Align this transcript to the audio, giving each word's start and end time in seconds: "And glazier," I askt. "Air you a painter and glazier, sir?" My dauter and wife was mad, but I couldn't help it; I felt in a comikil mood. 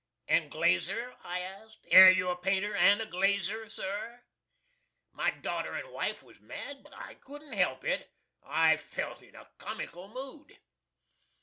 "And 0.27 0.49
glazier," 0.49 1.13
I 1.23 1.41
askt. 1.41 1.85
"Air 1.91 2.09
you 2.09 2.29
a 2.31 2.35
painter 2.35 2.73
and 2.75 3.07
glazier, 3.11 3.69
sir?" 3.69 4.23
My 5.13 5.29
dauter 5.29 5.75
and 5.75 5.91
wife 5.93 6.23
was 6.23 6.39
mad, 6.39 6.81
but 6.81 6.97
I 6.97 7.13
couldn't 7.13 7.53
help 7.53 7.83
it; 7.85 8.11
I 8.43 8.77
felt 8.77 9.21
in 9.21 9.35
a 9.35 9.51
comikil 9.59 10.11
mood. 10.11 10.57